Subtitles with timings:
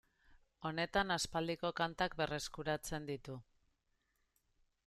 [0.69, 3.37] Honetan aspaldiko kantak berreskuratzen ditu.